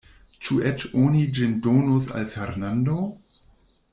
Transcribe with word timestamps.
Ĉu 0.45 0.55
eĉ 0.69 0.85
oni 1.01 1.19
ĝin 1.39 1.53
donos 1.67 2.09
al 2.21 2.27
Fernando? 2.33 2.99